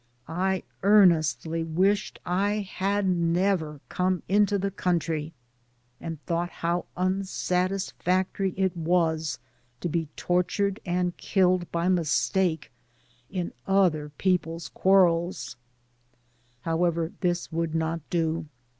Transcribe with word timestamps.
I 0.27 0.63
earnestly 0.81 1.63
wished 1.63 2.19
I 2.25 2.61
had 2.67 3.05
never 3.07 3.81
come 3.87 4.23
into 4.27 4.57
the 4.57 4.71
Digitized 4.71 4.71
byGoogk 4.71 4.71
96 4.71 4.71
THE 4.71 4.71
PAMPAS. 4.71 4.83
country, 4.83 5.33
and 6.09 6.25
thought 6.25 6.49
how 6.49 6.85
unsatisfactory 6.97 8.53
it 8.57 8.75
was 8.75 9.37
to 9.79 9.89
be 9.89 10.07
tortured 10.15 10.79
and 10.87 11.15
killed 11.17 11.71
by 11.71 11.87
mistake 11.87 12.71
in 13.29 13.53
other 13.67 14.11
people'^s 14.17 14.73
quarrels— 14.73 15.55
^however, 16.65 17.11
this 17.19 17.51
would 17.51 17.75
not 17.75 18.01
do. 18.09 18.47